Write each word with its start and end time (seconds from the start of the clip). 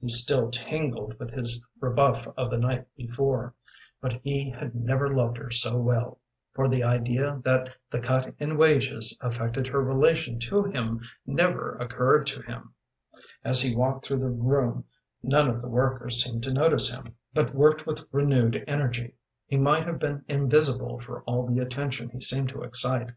He 0.00 0.08
still 0.08 0.52
tingled 0.52 1.18
with 1.18 1.32
his 1.32 1.60
rebuff 1.80 2.28
of 2.36 2.48
the 2.48 2.56
night 2.58 2.86
before, 2.96 3.54
but 4.00 4.12
he 4.22 4.48
had 4.48 4.72
never 4.72 5.12
loved 5.12 5.36
her 5.38 5.50
so 5.50 5.76
well, 5.78 6.20
for 6.54 6.68
the 6.68 6.84
idea 6.84 7.40
that 7.44 7.70
the 7.90 7.98
cut 7.98 8.32
in 8.38 8.56
wages 8.56 9.18
affected 9.20 9.66
her 9.66 9.82
relation 9.82 10.38
to 10.38 10.62
him 10.62 11.00
never 11.26 11.74
occurred 11.78 12.28
to 12.28 12.40
him. 12.40 12.72
As 13.42 13.62
he 13.62 13.74
walked 13.74 14.06
through 14.06 14.20
the 14.20 14.30
room 14.30 14.84
none 15.24 15.48
of 15.48 15.60
the 15.60 15.66
workers 15.68 16.22
seemed 16.22 16.44
to 16.44 16.52
notice 16.52 16.94
him, 16.94 17.16
but 17.34 17.52
worked 17.52 17.84
with 17.84 18.06
renewed 18.12 18.62
energy. 18.68 19.16
He 19.46 19.56
might 19.56 19.88
have 19.88 19.98
been 19.98 20.24
invisible 20.28 21.00
for 21.00 21.22
all 21.24 21.48
the 21.48 21.58
attention 21.58 22.10
he 22.10 22.20
seemed 22.20 22.50
to 22.50 22.62
excite. 22.62 23.10